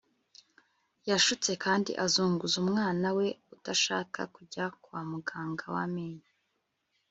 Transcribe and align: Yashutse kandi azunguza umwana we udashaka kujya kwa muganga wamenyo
Yashutse 1.09 1.51
kandi 1.63 1.91
azunguza 2.05 2.55
umwana 2.63 3.07
we 3.17 3.27
udashaka 3.55 4.19
kujya 4.35 4.65
kwa 4.83 4.99
muganga 5.09 5.63
wamenyo 5.75 6.29